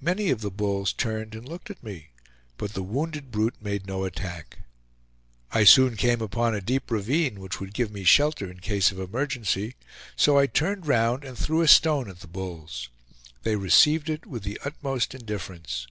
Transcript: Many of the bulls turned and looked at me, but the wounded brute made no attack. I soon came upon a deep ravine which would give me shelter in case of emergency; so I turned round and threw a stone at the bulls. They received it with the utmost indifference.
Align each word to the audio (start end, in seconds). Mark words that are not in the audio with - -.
Many 0.00 0.30
of 0.30 0.40
the 0.40 0.50
bulls 0.50 0.92
turned 0.92 1.32
and 1.36 1.48
looked 1.48 1.70
at 1.70 1.80
me, 1.84 2.08
but 2.58 2.72
the 2.72 2.82
wounded 2.82 3.30
brute 3.30 3.54
made 3.62 3.86
no 3.86 4.02
attack. 4.02 4.58
I 5.52 5.62
soon 5.62 5.96
came 5.96 6.20
upon 6.20 6.56
a 6.56 6.60
deep 6.60 6.90
ravine 6.90 7.38
which 7.38 7.60
would 7.60 7.72
give 7.72 7.92
me 7.92 8.02
shelter 8.02 8.50
in 8.50 8.58
case 8.58 8.90
of 8.90 8.98
emergency; 8.98 9.76
so 10.16 10.36
I 10.40 10.48
turned 10.48 10.88
round 10.88 11.22
and 11.22 11.38
threw 11.38 11.60
a 11.62 11.68
stone 11.68 12.10
at 12.10 12.18
the 12.18 12.26
bulls. 12.26 12.88
They 13.44 13.54
received 13.54 14.10
it 14.10 14.26
with 14.26 14.42
the 14.42 14.58
utmost 14.64 15.14
indifference. 15.14 15.86